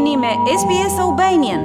[0.00, 0.30] jeni me
[0.60, 1.60] SBS Albanian.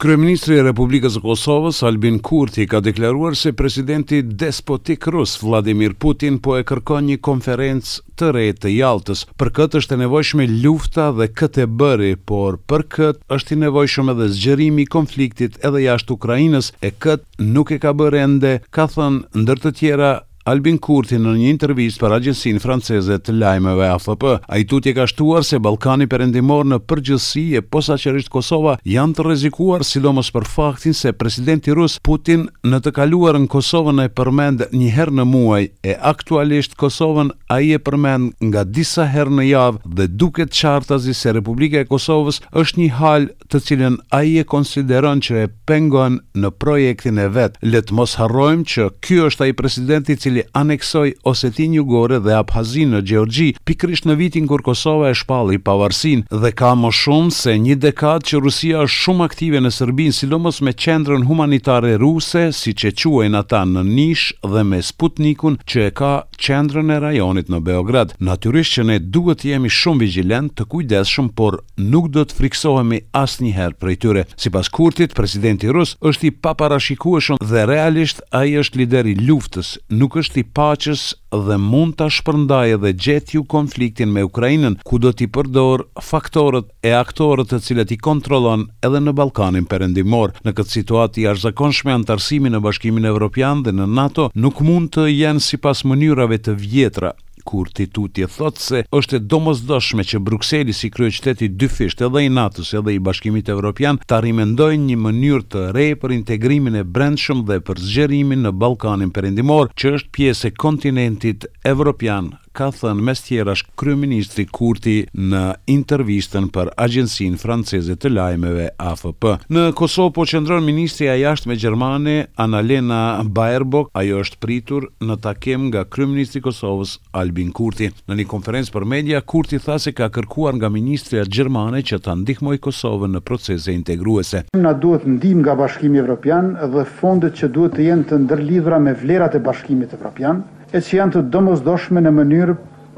[0.00, 6.38] Kryeministri i Republikës së Kosovës Albin Kurti ka deklaruar se presidenti despotik rus Vladimir Putin
[6.44, 9.26] po e kërkon një konferencë të re të Jaltës.
[9.36, 13.60] Për këtë është e nevojshme lufta dhe këtë e bëri, por për këtë është i
[13.66, 18.54] nevojshëm edhe zgjerimi i konfliktit edhe jashtë Ukrainës, e këtë nuk e ka bërë ende,
[18.72, 20.14] ka thënë ndër të tjera
[20.46, 25.08] Albin Kurti në një intervistë për agjensin franceze të lajmeve AFP, a i tutje ka
[25.10, 30.46] shtuar se Balkani përendimor në përgjësi e posa qërisht Kosova janë të rezikuar sidomos për
[30.46, 35.24] faktin se presidenti rus Putin në të kaluar në Kosovën e përmend një herë në
[35.32, 40.54] muaj e aktualisht Kosovën a i e përmend nga disa herë në javë dhe duket
[40.60, 45.42] qartazi se Republika e Kosovës është një hal të cilën a i e konsideron që
[45.42, 47.58] e pengon në projektin e vetë.
[47.66, 52.90] Letë mos harrojmë që kjo është a i presidenti cili aneksoi Osetin Jugore dhe Abhazin
[52.92, 57.54] në Gjeorgji, pikrish në vitin kur Kosova e shpalli pavarësinë dhe ka më shumë se
[57.64, 62.84] një dekadë që Rusia është shumë aktive në Serbinë, sidomos me qendrën humanitare ruse, siç
[62.90, 67.62] e quajnë ata në Nish dhe me Sputnikun që e ka qendrën e rajonit në
[67.70, 68.12] Beograd.
[68.28, 73.00] Natyrisht që ne duhet të jemi shumë vigjilent, të kujdesshëm, por nuk do të friksohemi
[73.22, 74.26] asnjëherë prej tyre.
[74.40, 80.16] Sipas Kurtit, presidenti rus është i paparashikueshëm dhe realisht ai është lideri i luftës, nuk
[80.20, 81.02] është është i paqës
[81.46, 86.94] dhe mund ta shpërndajë edhe gjetju konfliktin me Ukrainën, ku do t'i përdor faktorët e
[86.98, 90.34] aktorët të cilët i kontrollon edhe në Ballkanin Perëndimor.
[90.44, 95.06] Në këtë situatë i arzakonshme antarësimi në Bashkimin Evropian dhe në NATO nuk mund të
[95.14, 97.12] jenë sipas mënyrave të vjetra
[97.46, 102.02] kur ti tuti e thot se është e domosdoshme që Brukseli si krye qyteti dyfisht
[102.06, 106.80] edhe i NATO-s edhe i Bashkimit Evropian ta rimendojnë një mënyrë të re për integrimin
[106.80, 112.70] e brendshëm dhe për zgjerimin në Ballkanin Perëndimor, që është pjesë e kontinentit evropian, ka
[112.76, 115.40] thënë mes tjerash kryeministri Kurti në
[115.72, 119.28] intervistën për Agjencin Franceze të Lajmeve AFP.
[119.52, 123.02] Në Kosovë po qëndron ministrja e jashtme gjermane Annalena
[123.38, 127.90] Baerbock, ajo është pritur në takim nga kryeministri i Kosovës Albin Kurti.
[128.08, 132.16] Në një konferencë për media Kurti tha se ka kërkuar nga ministria gjermane që ta
[132.22, 134.46] ndihmojë Kosovën në procese integruese.
[134.56, 138.96] Na duhet ndihmë nga Bashkimi Evropian dhe fondet që duhet të jenë të ndërlidhura me
[139.04, 142.54] vlerat e Bashkimit Evropian e që janë të domosdoshme në mënyrë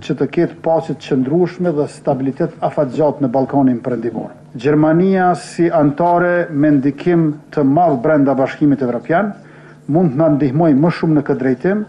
[0.06, 4.30] që të ketë pasit qëndrushme dhe stabilitet afatgjat në Balkanin përëndimor.
[4.54, 9.32] Gjermania si antare me ndikim të madhë brenda bashkimit evropian,
[9.92, 11.84] mund të në ndihmoj më shumë në këtë drejtim,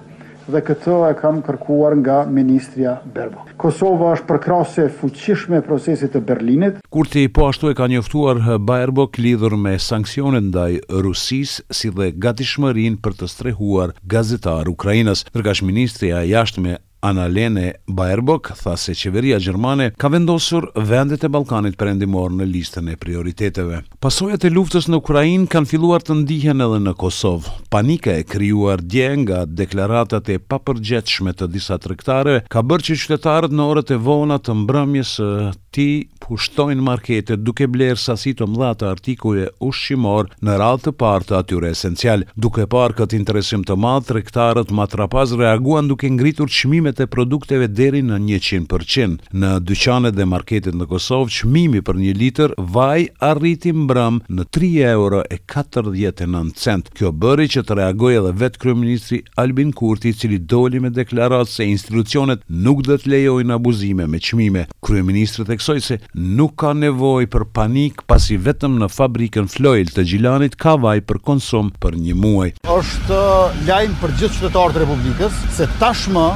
[0.52, 3.46] dhe këtë e kam kërkuar nga Ministria Berbo.
[3.62, 6.80] Kosova është përkrase fuqishme procesit të Berlinit.
[6.94, 12.10] Kurti po ashtu e ka njoftuar Berbo klidhur me sankcionet ndaj Rusis si dhe
[12.52, 15.26] shmërin për të strehuar gazetar Ukrajinës.
[15.36, 21.78] Nërkash Ministria jashtë me Annalene Baerbock tha se qeveria gjermane ka vendosur vendet e Ballkanit
[21.80, 23.84] perëndimor në listën e prioriteteve.
[24.04, 27.54] Pasojat e luftës në Ukrainë kanë filluar të ndihen edhe në Kosovë.
[27.72, 33.56] Panika e krijuar dje nga deklaratat e papërgjithshme të disa tregtarëve ka bërë që qytetarët
[33.56, 35.32] në orët e vona të mbrëmjes së
[35.70, 35.88] ti
[36.24, 41.36] pushtojnë marketet duke blerë sasi të mëdha të artikujve ushqimor në radhë të parë të
[41.38, 47.00] atyre esencial, duke parë këtë interesim të madh tregtarët matrapaz reaguan duke ngritur çmimin vendimet
[47.00, 49.32] e produkteve deri në 100%.
[49.34, 54.70] Në dyqanet dhe marketet në Kosovë, çmimi për 1 litër vaj arriti mbrëm në 3
[54.94, 56.90] euro e 49 cent.
[56.96, 61.52] Kjo bëri që të reagojë edhe vetë kryeministri Albin Kurti, i cili doli me deklaratë
[61.52, 64.66] se institucionet nuk do të lejojnë abuzime me çmime.
[64.82, 70.56] Kryeministri theksoi se nuk ka nevojë për panik pasi vetëm në fabrikën Floil të Gjilanit
[70.60, 72.52] ka vaj për konsum për një muaj.
[72.70, 73.20] Është
[73.68, 76.28] lajm për gjithë qytetarët e Republikës se tashmë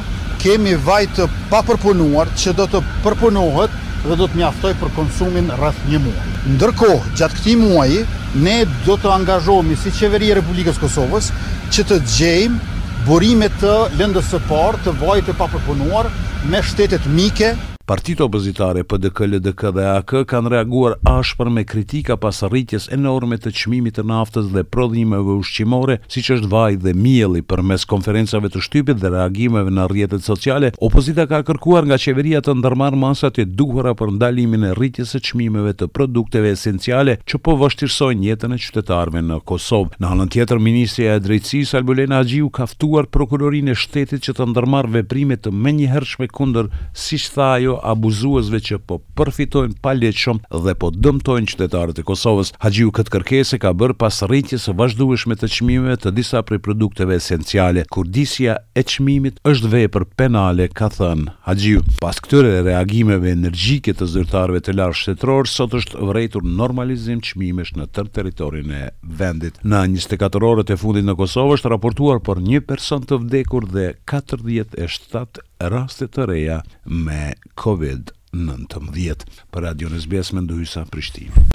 [0.44, 5.80] kemi vaj të papërpunuar që do të përpunohet dhe do të mjaftoj për konsumin rrëth
[5.88, 6.26] një muaj.
[6.58, 8.02] Ndërkohë, gjatë këti muaji,
[8.44, 11.32] ne do të angazhomi si Qeveri e Republikës Kosovës
[11.72, 14.42] që të gjejmë burimet të lëndës së
[14.84, 16.12] të vaj të papërpunuar
[16.52, 22.38] me shtetet mike Partitë opozitare PDK, LDK dhe AK kanë reaguar ashpër me kritika pas
[22.48, 27.84] rritjes enorme të çmimit të naftës dhe prodhimeve ushqimore, siç është vaji dhe mielli përmes
[27.92, 30.70] konferencave të shtypit dhe reagimeve në rrjetet sociale.
[30.88, 35.22] Opozita ka kërkuar nga qeveria të ndërmarrë masat e duhura për ndalimin e rritjes së
[35.34, 40.00] çmimeve të produkteve esenciale që po vështirësojnë jetën e qytetarëve në Kosovë.
[40.00, 44.50] Në anën tjetër, ministri e drejtësisë Albulena Haxhiu ka ftuar prokurorinë e shtetit që të
[44.54, 50.22] ndërmarrë veprime të menjëhershme kundër, siç tha ajo, Jo abuzuesve që po përfitojnë pa leqë
[50.24, 52.52] shumë dhe po dëmtojnë qytetarët e Kosovës.
[52.62, 57.18] Hajiu këtë kërkesë ka bërë pas rritjes së vazhdueshme të çmimeve të disa prej produkteve
[57.18, 57.86] esenciale.
[57.96, 61.82] Kur disja e çmimit është vepër penale, ka thënë Hajiu.
[62.04, 67.90] Pas këtyre reagimeve energjike të zyrtarëve të lartë shtetror, sot është vërejtur normalizim çmimesh në
[67.96, 68.84] tërë territorin e
[69.24, 69.58] vendit.
[69.66, 73.90] Në 24 orët e fundit në Kosovë është raportuar për një person të vdekur dhe
[74.10, 77.34] 47 raste të reja me
[77.64, 79.26] COVID-19.
[79.54, 81.50] Për Radio Nesbjes me ndujsa Prishtinë.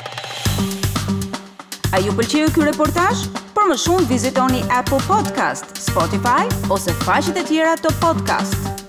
[1.97, 3.25] A ju pëlqeu ky reportazh?
[3.57, 8.88] Për më shumë vizitoni Apple Podcast, Spotify ose faqet e tjera të podcast